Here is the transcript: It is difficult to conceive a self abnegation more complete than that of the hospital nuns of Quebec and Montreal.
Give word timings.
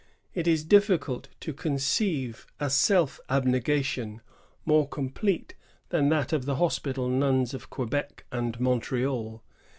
It 0.33 0.47
is 0.47 0.63
difficult 0.63 1.27
to 1.41 1.53
conceive 1.53 2.47
a 2.59 2.71
self 2.71 3.19
abnegation 3.29 4.21
more 4.65 4.87
complete 4.89 5.53
than 5.89 6.09
that 6.09 6.33
of 6.33 6.45
the 6.45 6.55
hospital 6.55 7.07
nuns 7.07 7.53
of 7.53 7.69
Quebec 7.69 8.25
and 8.31 8.59
Montreal. 8.59 9.43